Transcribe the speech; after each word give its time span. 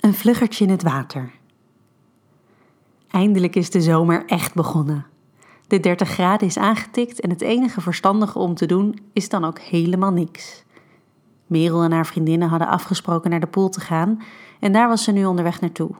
Een 0.00 0.14
vluggertje 0.14 0.64
in 0.64 0.70
het 0.70 0.82
water. 0.82 1.30
Eindelijk 3.10 3.56
is 3.56 3.70
de 3.70 3.80
zomer 3.80 4.26
echt 4.26 4.54
begonnen. 4.54 5.06
De 5.66 5.80
30 5.80 6.08
graden 6.08 6.46
is 6.46 6.58
aangetikt 6.58 7.20
en 7.20 7.30
het 7.30 7.40
enige 7.40 7.80
verstandige 7.80 8.38
om 8.38 8.54
te 8.54 8.66
doen 8.66 8.98
is 9.12 9.28
dan 9.28 9.44
ook 9.44 9.58
helemaal 9.58 10.10
niks. 10.12 10.64
Merel 11.46 11.82
en 11.82 11.92
haar 11.92 12.06
vriendinnen 12.06 12.48
hadden 12.48 12.68
afgesproken 12.68 13.30
naar 13.30 13.40
de 13.40 13.46
pool 13.46 13.68
te 13.68 13.80
gaan 13.80 14.22
en 14.60 14.72
daar 14.72 14.88
was 14.88 15.04
ze 15.04 15.12
nu 15.12 15.24
onderweg 15.24 15.60
naartoe. 15.60 15.90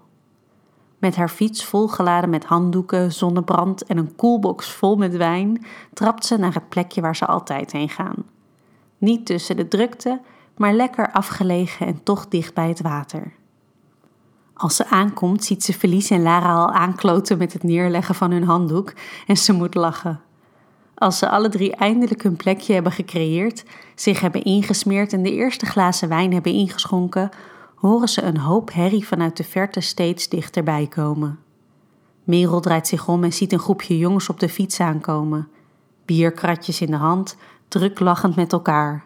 Met 0.98 1.16
haar 1.16 1.28
fiets 1.28 1.64
volgeladen 1.64 2.30
met 2.30 2.44
handdoeken, 2.44 3.12
zonnebrand 3.12 3.84
en 3.84 3.96
een 3.96 4.16
koelbox 4.16 4.72
vol 4.72 4.96
met 4.96 5.16
wijn 5.16 5.64
trapt 5.92 6.24
ze 6.26 6.36
naar 6.36 6.54
het 6.54 6.68
plekje 6.68 7.00
waar 7.00 7.16
ze 7.16 7.26
altijd 7.26 7.72
heen 7.72 7.88
gaan. 7.88 8.24
Niet 8.98 9.26
tussen 9.26 9.56
de 9.56 9.68
drukte, 9.68 10.20
maar 10.56 10.72
lekker 10.72 11.12
afgelegen 11.12 11.86
en 11.86 12.02
toch 12.02 12.28
dicht 12.28 12.54
bij 12.54 12.68
het 12.68 12.80
water. 12.80 13.38
Als 14.60 14.76
ze 14.76 14.86
aankomt, 14.86 15.44
ziet 15.44 15.64
ze 15.64 15.72
Felice 15.72 16.14
en 16.14 16.22
Lara 16.22 16.54
al 16.54 16.70
aankloten 16.70 17.38
met 17.38 17.52
het 17.52 17.62
neerleggen 17.62 18.14
van 18.14 18.30
hun 18.30 18.44
handdoek 18.44 18.92
en 19.26 19.36
ze 19.36 19.52
moet 19.52 19.74
lachen. 19.74 20.20
Als 20.94 21.18
ze 21.18 21.28
alle 21.28 21.48
drie 21.48 21.74
eindelijk 21.74 22.22
hun 22.22 22.36
plekje 22.36 22.72
hebben 22.72 22.92
gecreëerd, 22.92 23.64
zich 23.94 24.20
hebben 24.20 24.42
ingesmeerd 24.42 25.12
en 25.12 25.22
de 25.22 25.32
eerste 25.32 25.66
glazen 25.66 26.08
wijn 26.08 26.32
hebben 26.32 26.52
ingeschonken, 26.52 27.30
horen 27.74 28.08
ze 28.08 28.22
een 28.22 28.36
hoop 28.36 28.72
herrie 28.72 29.06
vanuit 29.06 29.36
de 29.36 29.44
verte 29.44 29.80
steeds 29.80 30.28
dichterbij 30.28 30.86
komen. 30.86 31.38
Merel 32.24 32.60
draait 32.60 32.86
zich 32.86 33.08
om 33.08 33.24
en 33.24 33.32
ziet 33.32 33.52
een 33.52 33.58
groepje 33.58 33.98
jongens 33.98 34.28
op 34.28 34.40
de 34.40 34.48
fiets 34.48 34.80
aankomen. 34.80 35.48
Bierkratjes 36.04 36.80
in 36.80 36.90
de 36.90 36.96
hand, 36.96 37.36
druk 37.68 38.00
lachend 38.00 38.36
met 38.36 38.52
elkaar. 38.52 39.04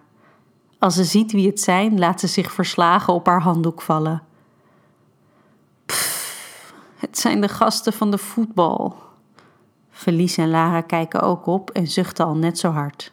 Als 0.78 0.94
ze 0.94 1.04
ziet 1.04 1.32
wie 1.32 1.46
het 1.46 1.60
zijn, 1.60 1.98
laat 1.98 2.20
ze 2.20 2.26
zich 2.26 2.52
verslagen 2.52 3.12
op 3.12 3.26
haar 3.26 3.42
handdoek 3.42 3.82
vallen. 3.82 4.22
Het 7.04 7.18
zijn 7.18 7.40
de 7.40 7.48
gasten 7.48 7.92
van 7.92 8.10
de 8.10 8.18
voetbal. 8.18 8.96
Felice 9.90 10.42
en 10.42 10.50
Lara 10.50 10.80
kijken 10.80 11.20
ook 11.20 11.46
op 11.46 11.70
en 11.70 11.86
zuchten 11.86 12.26
al 12.26 12.36
net 12.36 12.58
zo 12.58 12.70
hard. 12.70 13.12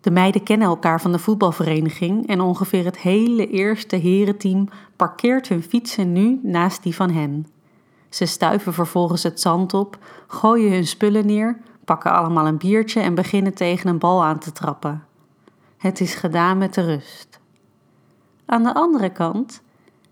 De 0.00 0.10
meiden 0.10 0.42
kennen 0.42 0.68
elkaar 0.68 1.00
van 1.00 1.12
de 1.12 1.18
voetbalvereniging 1.18 2.26
en 2.28 2.40
ongeveer 2.40 2.84
het 2.84 2.98
hele 2.98 3.46
eerste 3.46 3.96
herenteam 3.96 4.68
parkeert 4.96 5.48
hun 5.48 5.62
fietsen 5.62 6.12
nu 6.12 6.40
naast 6.42 6.82
die 6.82 6.94
van 6.94 7.10
hen. 7.10 7.46
Ze 8.08 8.26
stuiven 8.26 8.72
vervolgens 8.72 9.22
het 9.22 9.40
zand 9.40 9.74
op, 9.74 9.98
gooien 10.26 10.72
hun 10.72 10.86
spullen 10.86 11.26
neer, 11.26 11.58
pakken 11.84 12.12
allemaal 12.12 12.46
een 12.46 12.58
biertje 12.58 13.00
en 13.00 13.14
beginnen 13.14 13.54
tegen 13.54 13.90
een 13.90 13.98
bal 13.98 14.24
aan 14.24 14.38
te 14.38 14.52
trappen. 14.52 15.04
Het 15.76 16.00
is 16.00 16.14
gedaan 16.14 16.58
met 16.58 16.74
de 16.74 16.82
rust. 16.84 17.40
Aan 18.46 18.62
de 18.62 18.74
andere 18.74 19.10
kant, 19.10 19.62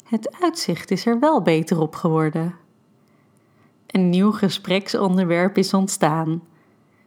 het 0.04 0.36
uitzicht 0.40 0.90
is 0.90 1.06
er 1.06 1.18
wel 1.18 1.42
beter 1.42 1.80
op 1.80 1.94
geworden. 1.94 2.68
Een 3.90 4.10
nieuw 4.10 4.32
gespreksonderwerp 4.32 5.58
is 5.58 5.74
ontstaan. 5.74 6.42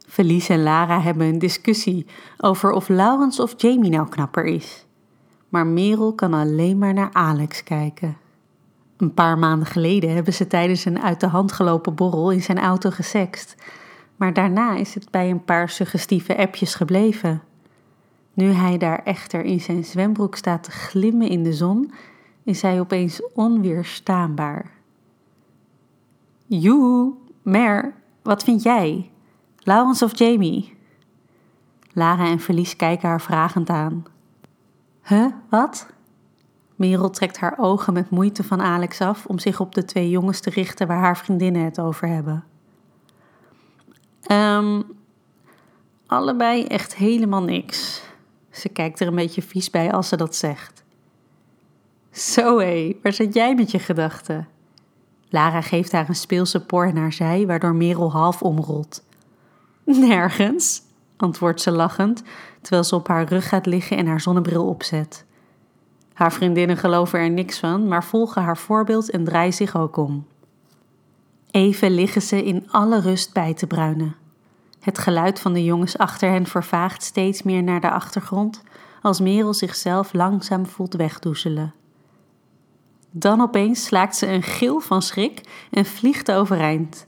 Felice 0.07 0.53
en 0.53 0.63
Lara 0.63 1.01
hebben 1.01 1.27
een 1.27 1.39
discussie 1.39 2.05
over 2.37 2.71
of 2.71 2.87
Laurens 2.87 3.39
of 3.39 3.53
Jamie 3.57 3.89
nou 3.89 4.09
knapper 4.09 4.45
is. 4.45 4.85
Maar 5.49 5.67
Merel 5.67 6.13
kan 6.13 6.33
alleen 6.33 6.77
maar 6.77 6.93
naar 6.93 7.09
Alex 7.11 7.63
kijken. 7.63 8.17
Een 8.97 9.13
paar 9.13 9.37
maanden 9.37 9.67
geleden 9.67 10.13
hebben 10.13 10.33
ze 10.33 10.47
tijdens 10.47 10.85
een 10.85 11.01
uit 11.01 11.19
de 11.19 11.27
hand 11.27 11.51
gelopen 11.51 11.95
borrel 11.95 12.31
in 12.31 12.41
zijn 12.41 12.59
auto 12.59 12.89
gesext. 12.89 13.55
Maar 14.15 14.33
daarna 14.33 14.75
is 14.75 14.93
het 14.93 15.11
bij 15.11 15.29
een 15.29 15.43
paar 15.43 15.69
suggestieve 15.69 16.37
appjes 16.37 16.75
gebleven. 16.75 17.41
Nu 18.33 18.51
hij 18.51 18.77
daar 18.77 19.03
echter 19.03 19.43
in 19.43 19.61
zijn 19.61 19.85
zwembroek 19.85 20.35
staat 20.35 20.63
te 20.63 20.71
glimmen 20.71 21.27
in 21.27 21.43
de 21.43 21.53
zon, 21.53 21.93
is 22.43 22.61
hij 22.61 22.79
opeens 22.79 23.21
onweerstaanbaar. 23.33 24.71
Joe, 26.59 27.13
Mer, 27.41 27.93
wat 28.21 28.43
vind 28.43 28.63
jij? 28.63 29.11
Laurens 29.57 30.01
of 30.01 30.17
Jamie? 30.17 30.77
Lara 31.93 32.25
en 32.25 32.39
Felice 32.39 32.75
kijken 32.75 33.09
haar 33.09 33.21
vragend 33.21 33.69
aan. 33.69 34.05
Huh, 35.03 35.25
wat? 35.49 35.87
Merel 36.75 37.09
trekt 37.09 37.37
haar 37.37 37.57
ogen 37.57 37.93
met 37.93 38.09
moeite 38.09 38.43
van 38.43 38.61
Alex 38.61 39.01
af 39.01 39.25
om 39.25 39.39
zich 39.39 39.59
op 39.59 39.75
de 39.75 39.85
twee 39.85 40.09
jongens 40.09 40.39
te 40.39 40.49
richten 40.49 40.87
waar 40.87 40.99
haar 40.99 41.17
vriendinnen 41.17 41.63
het 41.63 41.79
over 41.79 42.07
hebben. 42.07 42.43
Um, 44.31 44.83
allebei 46.07 46.63
echt 46.63 46.95
helemaal 46.95 47.43
niks. 47.43 48.03
Ze 48.49 48.69
kijkt 48.69 48.99
er 48.99 49.07
een 49.07 49.15
beetje 49.15 49.41
vies 49.41 49.69
bij 49.69 49.91
als 49.91 50.07
ze 50.07 50.17
dat 50.17 50.35
zegt. 50.35 50.83
Zo 52.11 52.59
hé, 52.59 52.97
waar 53.01 53.13
zit 53.13 53.33
jij 53.33 53.55
met 53.55 53.71
je 53.71 53.79
gedachten? 53.79 54.52
Lara 55.33 55.61
geeft 55.61 55.91
haar 55.91 56.09
een 56.09 56.15
speelse 56.15 56.65
por 56.65 56.87
in 56.87 56.97
haar 56.97 57.13
zij, 57.13 57.45
waardoor 57.47 57.75
Merel 57.75 58.11
half 58.11 58.41
omrolt. 58.41 59.03
Nergens, 59.83 60.81
antwoordt 61.17 61.61
ze 61.61 61.71
lachend, 61.71 62.23
terwijl 62.61 62.83
ze 62.83 62.95
op 62.95 63.07
haar 63.07 63.27
rug 63.27 63.49
gaat 63.49 63.65
liggen 63.65 63.97
en 63.97 64.07
haar 64.07 64.21
zonnebril 64.21 64.67
opzet. 64.67 65.25
Haar 66.13 66.31
vriendinnen 66.31 66.77
geloven 66.77 67.19
er 67.19 67.29
niks 67.29 67.59
van, 67.59 67.87
maar 67.87 68.03
volgen 68.03 68.41
haar 68.41 68.57
voorbeeld 68.57 69.09
en 69.09 69.23
draaien 69.23 69.53
zich 69.53 69.75
ook 69.75 69.97
om. 69.97 70.25
Even 71.51 71.91
liggen 71.91 72.21
ze 72.21 72.43
in 72.43 72.71
alle 72.71 72.99
rust 72.99 73.33
bij 73.33 73.53
te 73.53 73.67
bruinen. 73.67 74.15
Het 74.79 74.97
geluid 74.97 75.39
van 75.39 75.53
de 75.53 75.63
jongens 75.63 75.97
achter 75.97 76.29
hen 76.29 76.45
vervaagt 76.45 77.03
steeds 77.03 77.43
meer 77.43 77.63
naar 77.63 77.81
de 77.81 77.91
achtergrond, 77.91 78.63
als 79.01 79.19
Merel 79.19 79.53
zichzelf 79.53 80.13
langzaam 80.13 80.65
voelt 80.65 80.93
wegdoezelen. 80.93 81.73
Dan 83.15 83.41
opeens 83.41 83.83
slaakt 83.83 84.15
ze 84.15 84.27
een 84.27 84.43
gil 84.43 84.79
van 84.79 85.01
schrik 85.01 85.41
en 85.71 85.85
vliegt 85.85 86.31
overeind. 86.31 87.07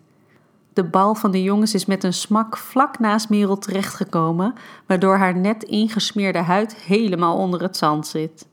De 0.73 0.83
bal 0.83 1.15
van 1.15 1.31
de 1.31 1.43
jongens 1.43 1.73
is 1.73 1.85
met 1.85 2.03
een 2.03 2.13
smak 2.13 2.57
vlak 2.57 2.99
naast 2.99 3.29
Merel 3.29 3.57
terechtgekomen, 3.57 4.53
waardoor 4.85 5.17
haar 5.17 5.37
net 5.37 5.63
ingesmeerde 5.63 6.39
huid 6.39 6.75
helemaal 6.75 7.37
onder 7.37 7.61
het 7.61 7.77
zand 7.77 8.07
zit. 8.07 8.47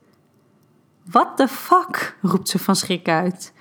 What 1.04 1.36
the 1.36 1.48
fuck? 1.48 2.16
roept 2.22 2.48
ze 2.48 2.58
van 2.58 2.76
schrik 2.76 3.08
uit. 3.08 3.52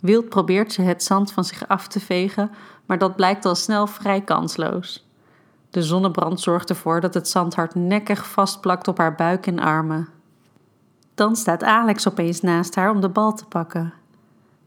Wild 0.00 0.28
probeert 0.28 0.72
ze 0.72 0.82
het 0.82 1.02
zand 1.02 1.32
van 1.32 1.44
zich 1.44 1.68
af 1.68 1.88
te 1.88 2.00
vegen, 2.00 2.50
maar 2.86 2.98
dat 2.98 3.16
blijkt 3.16 3.44
al 3.44 3.54
snel 3.54 3.86
vrij 3.86 4.20
kansloos. 4.20 5.08
De 5.70 5.82
zonnebrand 5.82 6.40
zorgt 6.40 6.70
ervoor 6.70 7.00
dat 7.00 7.14
het 7.14 7.28
zand 7.28 7.54
hardnekkig 7.54 8.26
vastplakt 8.26 8.88
op 8.88 8.98
haar 8.98 9.14
buik 9.14 9.46
en 9.46 9.58
armen. 9.58 10.19
Dan 11.20 11.36
staat 11.36 11.62
Alex 11.64 12.08
opeens 12.08 12.40
naast 12.40 12.74
haar 12.74 12.90
om 12.90 13.00
de 13.00 13.08
bal 13.08 13.34
te 13.34 13.44
pakken. 13.44 13.92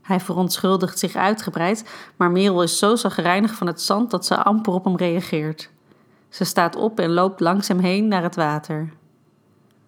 Hij 0.01 0.19
verontschuldigt 0.19 0.99
zich 0.99 1.15
uitgebreid, 1.15 1.89
maar 2.15 2.31
Merel 2.31 2.63
is 2.63 2.77
zo 2.77 2.95
zagrijnig 2.95 3.55
van 3.55 3.67
het 3.67 3.81
zand 3.81 4.11
dat 4.11 4.25
ze 4.25 4.43
amper 4.43 4.73
op 4.73 4.83
hem 4.83 4.95
reageert. 4.95 5.69
Ze 6.29 6.43
staat 6.43 6.75
op 6.75 6.99
en 6.99 7.13
loopt 7.13 7.39
langs 7.39 7.67
hem 7.67 7.79
heen 7.79 8.07
naar 8.07 8.23
het 8.23 8.35
water. 8.35 8.93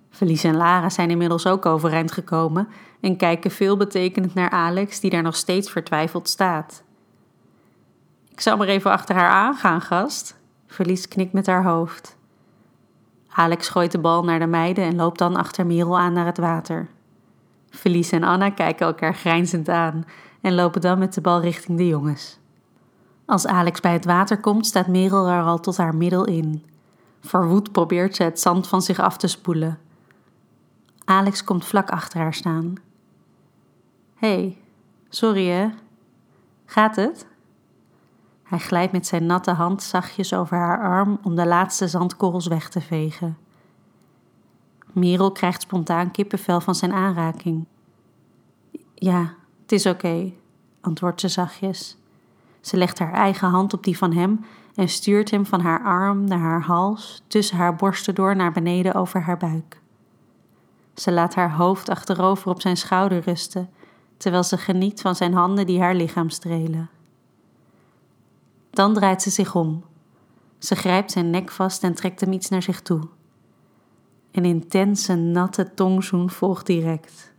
Felice 0.10 0.48
en 0.48 0.56
Lara 0.56 0.90
zijn 0.90 1.10
inmiddels 1.10 1.48
ook 1.48 1.66
overeind 1.66 2.12
gekomen 2.12 2.68
en 3.00 3.18
kijken 3.18 3.52
veelbetekenend 3.52 4.34
naar 4.34 4.50
Alex, 4.50 5.00
die 5.00 5.10
daar 5.10 5.24
nog 5.24 5.36
steeds 5.36 5.72
vertwijfeld 5.72 6.30
staat. 6.30 6.84
Ik 8.32 8.42
zou 8.42 8.58
maar 8.58 8.68
even 8.68 8.92
achter 8.92 9.16
haar 9.16 9.30
aangaan, 9.30 9.82
gast. 9.82 10.38
Felice 10.68 11.08
knikt 11.08 11.34
met 11.34 11.46
haar 11.46 11.64
hoofd. 11.64 12.15
Alex 13.38 13.70
gooit 13.70 13.92
de 13.92 14.00
bal 14.00 14.24
naar 14.24 14.40
de 14.40 14.46
meiden 14.48 14.84
en 14.84 14.96
loopt 14.96 15.20
dan 15.20 15.36
achter 15.36 15.66
Merel 15.66 15.98
aan 16.00 16.14
naar 16.14 16.26
het 16.26 16.38
water. 16.38 16.88
Felice 17.70 18.16
en 18.16 18.24
Anna 18.24 18.50
kijken 18.50 18.86
elkaar 18.86 19.16
grijnzend 19.16 19.70
aan 19.70 20.06
en 20.42 20.56
lopen 20.56 20.82
dan 20.82 21.00
met 21.00 21.14
de 21.14 21.22
bal 21.22 21.42
richting 21.42 21.78
de 21.78 21.88
jongens. 21.88 22.40
Als 23.26 23.48
Alex 23.48 23.80
bij 23.80 23.94
het 23.94 24.06
water 24.06 24.40
komt, 24.40 24.66
staat 24.66 24.88
Merel 24.88 25.28
er 25.28 25.44
al 25.44 25.60
tot 25.60 25.78
haar 25.78 25.96
middel 25.96 26.26
in. 26.26 26.64
Verwoed 27.22 27.72
probeert 27.72 28.16
ze 28.16 28.24
het 28.24 28.40
zand 28.40 28.68
van 28.68 28.82
zich 28.82 29.00
af 29.00 29.18
te 29.18 29.28
spoelen. 29.28 29.80
Alex 31.06 31.44
komt 31.44 31.66
vlak 31.66 31.90
achter 31.90 32.20
haar 32.20 32.34
staan. 32.34 32.76
Hey, 34.16 34.58
sorry 35.10 35.48
hè? 35.48 35.70
Gaat 36.66 36.96
het? 36.96 37.28
Hij 38.46 38.60
glijdt 38.60 38.92
met 38.92 39.08
zijn 39.08 39.26
natte 39.26 39.52
hand 39.52 39.84
zachtjes 39.84 40.34
over 40.34 40.58
haar 40.58 40.82
arm 40.82 41.20
om 41.24 41.36
de 41.36 41.46
laatste 41.46 41.88
zandkorrels 41.88 42.48
weg 42.48 42.70
te 42.70 42.82
vegen. 42.82 43.38
Merel 44.92 45.32
krijgt 45.32 45.62
spontaan 45.62 46.12
kippenvel 46.12 46.62
van 46.62 46.76
zijn 46.76 46.94
aanraking. 46.94 47.66
Ja, 48.94 49.34
het 49.62 49.72
is 49.72 49.86
oké, 49.86 50.32
antwoordt 50.82 51.22
ze 51.22 51.28
zachtjes. 51.28 51.98
Ze 52.62 52.78
legt 52.78 53.00
haar 53.00 53.14
eigen 53.14 53.50
hand 53.50 53.74
op 53.74 53.84
die 53.84 53.98
van 53.98 54.14
hem 54.14 54.46
en 54.76 54.90
stuurt 54.90 55.32
hem 55.32 55.46
van 55.46 55.60
haar 55.60 55.84
arm 55.84 56.24
naar 56.24 56.40
haar 56.40 56.62
hals, 56.62 57.24
tussen 57.28 57.58
haar 57.58 57.76
borsten 57.76 58.16
door 58.16 58.36
naar 58.36 58.52
beneden 58.52 58.94
over 58.94 59.22
haar 59.22 59.38
buik. 59.38 59.82
Ze 60.94 61.12
laat 61.12 61.36
haar 61.36 61.52
hoofd 61.52 61.90
achterover 61.90 62.50
op 62.50 62.62
zijn 62.62 62.78
schouder 62.78 63.20
rusten, 63.20 63.70
terwijl 64.18 64.44
ze 64.44 64.58
geniet 64.58 65.02
van 65.02 65.16
zijn 65.16 65.34
handen 65.34 65.66
die 65.66 65.80
haar 65.80 65.96
lichaam 65.96 66.30
strelen. 66.30 66.90
Dan 68.76 68.94
draait 68.94 69.22
ze 69.22 69.30
zich 69.30 69.56
om. 69.56 69.84
Ze 70.58 70.76
grijpt 70.76 71.12
zijn 71.12 71.30
nek 71.30 71.52
vast 71.52 71.84
en 71.84 71.94
trekt 71.94 72.20
hem 72.20 72.32
iets 72.32 72.50
naar 72.50 72.62
zich 72.62 72.82
toe. 72.82 73.02
Een 74.32 74.46
intense, 74.46 75.16
natte 75.16 75.74
tongzoen 75.74 76.30
volgt 76.30 76.66
direct. 76.66 77.34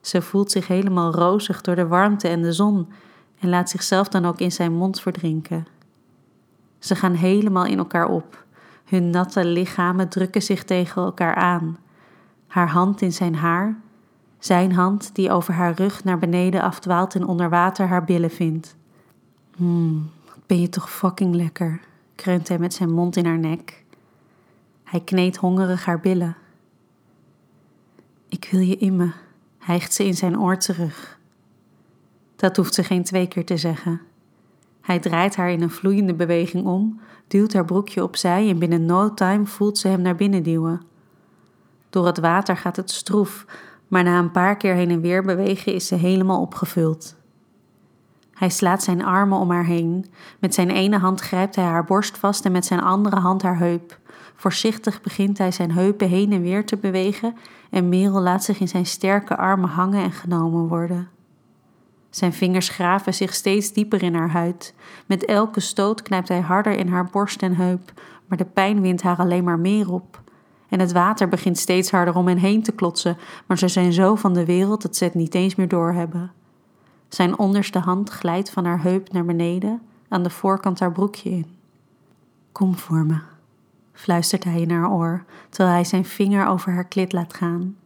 Ze 0.00 0.22
voelt 0.22 0.50
zich 0.50 0.66
helemaal 0.66 1.12
rozig 1.12 1.60
door 1.60 1.74
de 1.74 1.86
warmte 1.86 2.28
en 2.28 2.42
de 2.42 2.52
zon 2.52 2.88
en 3.38 3.48
laat 3.48 3.70
zichzelf 3.70 4.08
dan 4.08 4.24
ook 4.24 4.38
in 4.38 4.52
zijn 4.52 4.72
mond 4.72 5.00
verdrinken. 5.00 5.66
Ze 6.78 6.94
gaan 6.94 7.14
helemaal 7.14 7.64
in 7.64 7.78
elkaar 7.78 8.08
op. 8.08 8.44
Hun 8.84 9.10
natte 9.10 9.44
lichamen 9.44 10.08
drukken 10.08 10.42
zich 10.42 10.64
tegen 10.64 11.02
elkaar 11.02 11.34
aan. 11.34 11.78
Haar 12.46 12.68
hand 12.68 13.00
in 13.00 13.12
zijn 13.12 13.34
haar, 13.34 13.80
zijn 14.38 14.72
hand 14.72 15.14
die 15.14 15.30
over 15.30 15.54
haar 15.54 15.74
rug 15.74 16.04
naar 16.04 16.18
beneden 16.18 16.62
afdwaalt 16.62 17.14
en 17.14 17.26
onder 17.26 17.50
water 17.50 17.86
haar 17.86 18.04
billen 18.04 18.30
vindt. 18.30 18.76
Hmm, 19.56 20.10
ben 20.50 20.60
je 20.60 20.68
toch 20.68 20.90
fucking 20.90 21.34
lekker, 21.34 21.80
kreunt 22.14 22.48
hij 22.48 22.58
met 22.58 22.74
zijn 22.74 22.92
mond 22.92 23.16
in 23.16 23.26
haar 23.26 23.38
nek. 23.38 23.84
Hij 24.84 25.00
kneedt 25.00 25.36
hongerig 25.36 25.84
haar 25.84 26.00
billen. 26.00 26.36
Ik 28.28 28.48
wil 28.50 28.60
je 28.60 28.76
in 28.76 28.96
me, 28.96 29.10
hijgt 29.58 29.92
ze 29.92 30.04
in 30.04 30.14
zijn 30.14 30.40
oor 30.40 30.56
terug. 30.56 31.18
Dat 32.36 32.56
hoeft 32.56 32.74
ze 32.74 32.84
geen 32.84 33.04
twee 33.04 33.28
keer 33.28 33.44
te 33.44 33.56
zeggen. 33.56 34.00
Hij 34.80 34.98
draait 34.98 35.36
haar 35.36 35.50
in 35.50 35.62
een 35.62 35.70
vloeiende 35.70 36.14
beweging 36.14 36.66
om, 36.66 37.00
duwt 37.26 37.52
haar 37.52 37.64
broekje 37.64 38.02
opzij 38.02 38.48
en 38.48 38.58
binnen 38.58 38.86
no 38.86 39.14
time 39.14 39.46
voelt 39.46 39.78
ze 39.78 39.88
hem 39.88 40.02
naar 40.02 40.16
binnen 40.16 40.42
duwen. 40.42 40.82
Door 41.90 42.06
het 42.06 42.18
water 42.18 42.56
gaat 42.56 42.76
het 42.76 42.90
stroef, 42.90 43.46
maar 43.88 44.02
na 44.02 44.18
een 44.18 44.30
paar 44.30 44.56
keer 44.56 44.74
heen 44.74 44.90
en 44.90 45.00
weer 45.00 45.22
bewegen 45.22 45.74
is 45.74 45.86
ze 45.86 45.94
helemaal 45.94 46.40
opgevuld. 46.40 47.18
Hij 48.40 48.50
slaat 48.50 48.82
zijn 48.82 49.04
armen 49.04 49.38
om 49.38 49.50
haar 49.50 49.64
heen. 49.64 50.06
Met 50.38 50.54
zijn 50.54 50.70
ene 50.70 50.98
hand 50.98 51.20
grijpt 51.20 51.56
hij 51.56 51.64
haar 51.64 51.84
borst 51.84 52.18
vast 52.18 52.44
en 52.44 52.52
met 52.52 52.66
zijn 52.66 52.80
andere 52.80 53.16
hand 53.16 53.42
haar 53.42 53.58
heup. 53.58 53.98
Voorzichtig 54.34 55.00
begint 55.00 55.38
hij 55.38 55.50
zijn 55.50 55.72
heupen 55.72 56.08
heen 56.08 56.32
en 56.32 56.42
weer 56.42 56.66
te 56.66 56.76
bewegen 56.76 57.36
en 57.70 57.88
Merel 57.88 58.20
laat 58.20 58.44
zich 58.44 58.60
in 58.60 58.68
zijn 58.68 58.86
sterke 58.86 59.36
armen 59.36 59.68
hangen 59.68 60.02
en 60.02 60.12
genomen 60.12 60.68
worden. 60.68 61.08
Zijn 62.10 62.32
vingers 62.32 62.68
graven 62.68 63.14
zich 63.14 63.34
steeds 63.34 63.72
dieper 63.72 64.02
in 64.02 64.14
haar 64.14 64.30
huid. 64.30 64.74
Met 65.06 65.24
elke 65.24 65.60
stoot 65.60 66.02
knijpt 66.02 66.28
hij 66.28 66.40
harder 66.40 66.72
in 66.72 66.88
haar 66.88 67.08
borst 67.12 67.42
en 67.42 67.54
heup, 67.54 67.92
maar 68.26 68.38
de 68.38 68.44
pijn 68.44 68.80
wint 68.80 69.02
haar 69.02 69.16
alleen 69.16 69.44
maar 69.44 69.58
meer 69.58 69.92
op. 69.92 70.22
En 70.68 70.80
het 70.80 70.92
water 70.92 71.28
begint 71.28 71.58
steeds 71.58 71.90
harder 71.90 72.16
om 72.16 72.26
hen 72.26 72.38
heen 72.38 72.62
te 72.62 72.72
klotsen, 72.72 73.16
maar 73.46 73.58
ze 73.58 73.68
zijn 73.68 73.92
zo 73.92 74.14
van 74.14 74.32
de 74.32 74.44
wereld 74.44 74.82
dat 74.82 74.96
ze 74.96 75.04
het 75.04 75.14
niet 75.14 75.34
eens 75.34 75.54
meer 75.54 75.68
doorhebben. 75.68 76.32
Zijn 77.10 77.38
onderste 77.38 77.78
hand 77.78 78.10
glijdt 78.10 78.50
van 78.50 78.64
haar 78.64 78.82
heup 78.82 79.12
naar 79.12 79.24
beneden, 79.24 79.82
aan 80.08 80.22
de 80.22 80.30
voorkant 80.30 80.80
haar 80.80 80.92
broekje 80.92 81.30
in. 81.30 81.46
Kom 82.52 82.76
voor 82.76 83.06
me, 83.06 83.18
fluistert 83.92 84.44
hij 84.44 84.60
in 84.60 84.70
haar 84.70 84.90
oor, 84.90 85.24
terwijl 85.48 85.74
hij 85.74 85.84
zijn 85.84 86.04
vinger 86.04 86.46
over 86.46 86.72
haar 86.72 86.88
klit 86.88 87.12
laat 87.12 87.34
gaan. 87.34 87.76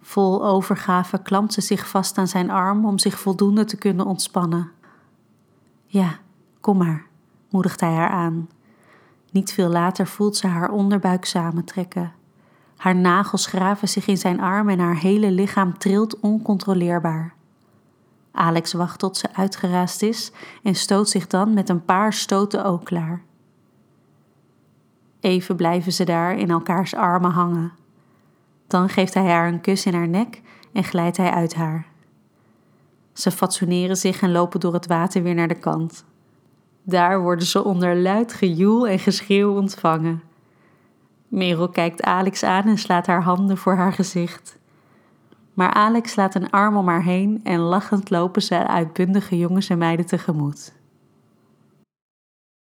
Vol 0.00 0.46
overgave 0.46 1.22
klampt 1.22 1.52
ze 1.52 1.60
zich 1.60 1.88
vast 1.88 2.18
aan 2.18 2.28
zijn 2.28 2.50
arm 2.50 2.86
om 2.86 2.98
zich 2.98 3.18
voldoende 3.18 3.64
te 3.64 3.76
kunnen 3.76 4.06
ontspannen. 4.06 4.70
Ja, 5.86 6.18
kom 6.60 6.76
maar, 6.76 7.06
moedigt 7.50 7.80
hij 7.80 7.94
haar 7.94 8.10
aan. 8.10 8.48
Niet 9.30 9.52
veel 9.52 9.68
later 9.68 10.06
voelt 10.06 10.36
ze 10.36 10.46
haar 10.46 10.70
onderbuik 10.70 11.24
samentrekken. 11.24 12.12
Haar 12.76 12.96
nagels 12.96 13.46
graven 13.46 13.88
zich 13.88 14.06
in 14.06 14.18
zijn 14.18 14.40
arm 14.40 14.68
en 14.68 14.78
haar 14.78 14.96
hele 14.96 15.30
lichaam 15.30 15.78
trilt 15.78 16.20
oncontroleerbaar. 16.20 17.34
Alex 18.32 18.72
wacht 18.72 18.98
tot 18.98 19.16
ze 19.16 19.28
uitgeraasd 19.34 20.02
is 20.02 20.32
en 20.62 20.74
stoot 20.74 21.08
zich 21.08 21.26
dan 21.26 21.54
met 21.54 21.68
een 21.68 21.84
paar 21.84 22.12
stoten 22.12 22.64
ook 22.64 22.84
klaar. 22.84 23.22
Even 25.20 25.56
blijven 25.56 25.92
ze 25.92 26.04
daar 26.04 26.36
in 26.38 26.50
elkaars 26.50 26.94
armen 26.94 27.30
hangen. 27.30 27.72
Dan 28.66 28.88
geeft 28.88 29.14
hij 29.14 29.30
haar 29.30 29.48
een 29.48 29.60
kus 29.60 29.86
in 29.86 29.94
haar 29.94 30.08
nek 30.08 30.42
en 30.72 30.84
glijdt 30.84 31.16
hij 31.16 31.30
uit 31.30 31.54
haar. 31.54 31.86
Ze 33.12 33.30
fatsoeneren 33.30 33.96
zich 33.96 34.22
en 34.22 34.32
lopen 34.32 34.60
door 34.60 34.72
het 34.72 34.86
water 34.86 35.22
weer 35.22 35.34
naar 35.34 35.48
de 35.48 35.58
kant. 35.58 36.04
Daar 36.82 37.20
worden 37.20 37.46
ze 37.46 37.64
onder 37.64 37.96
luid 37.96 38.32
gejoel 38.32 38.88
en 38.88 38.98
geschreeuw 38.98 39.56
ontvangen. 39.56 40.22
Merel 41.28 41.68
kijkt 41.68 42.02
Alex 42.02 42.42
aan 42.42 42.66
en 42.66 42.78
slaat 42.78 43.06
haar 43.06 43.22
handen 43.22 43.56
voor 43.56 43.74
haar 43.74 43.92
gezicht. 43.92 44.58
Maar 45.54 45.72
Alex 45.72 46.10
slaat 46.10 46.34
een 46.34 46.50
arm 46.50 46.76
om 46.76 46.88
haar 46.88 47.02
heen 47.02 47.40
en 47.44 47.58
lachend 47.58 48.10
lopen 48.10 48.42
ze 48.42 48.66
uitbundige 48.66 49.38
jongens 49.38 49.68
en 49.68 49.78
meiden 49.78 50.06
tegemoet. 50.06 50.72